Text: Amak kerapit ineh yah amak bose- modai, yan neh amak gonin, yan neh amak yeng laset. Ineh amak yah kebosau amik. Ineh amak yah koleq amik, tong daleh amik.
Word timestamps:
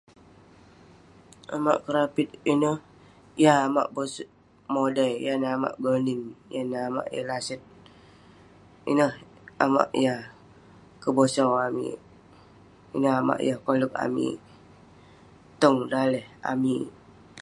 Amak 1.55 1.79
kerapit 1.85 2.27
ineh 2.53 2.77
yah 3.43 3.57
amak 3.67 3.87
bose- 3.95 4.31
modai, 4.73 5.13
yan 5.25 5.37
neh 5.41 5.51
amak 5.57 5.75
gonin, 5.83 6.21
yan 6.53 6.65
neh 6.71 6.81
amak 6.89 7.07
yeng 7.13 7.27
laset. 7.29 7.61
Ineh 8.91 9.13
amak 9.63 9.89
yah 10.05 10.21
kebosau 11.01 11.51
amik. 11.67 11.97
Ineh 12.95 13.13
amak 13.21 13.39
yah 13.47 13.59
koleq 13.65 13.93
amik, 14.05 14.35
tong 15.61 15.77
daleh 15.93 16.25
amik. 16.51 16.85